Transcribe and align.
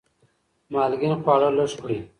مالګین 0.73 1.13
خواړه 1.21 1.49
لږ 1.57 1.71
کړئ. 1.81 1.97